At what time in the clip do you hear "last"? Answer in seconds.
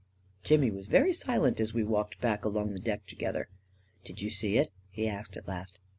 5.47-5.79